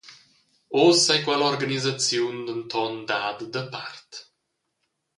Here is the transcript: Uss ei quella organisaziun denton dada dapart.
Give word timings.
Uss 0.83 1.03
ei 1.13 1.21
quella 1.25 1.49
organisaziun 1.53 2.37
denton 2.47 2.93
dada 3.09 3.45
dapart. 3.53 4.11